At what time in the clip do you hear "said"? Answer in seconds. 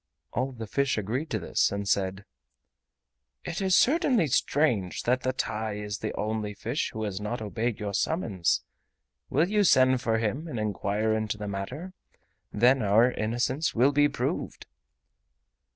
1.87-2.25